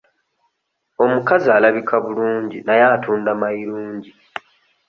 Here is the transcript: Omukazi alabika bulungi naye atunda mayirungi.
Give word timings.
Omukazi 1.03 1.47
alabika 1.57 1.95
bulungi 2.05 2.57
naye 2.67 2.83
atunda 2.95 3.31
mayirungi. 3.41 4.11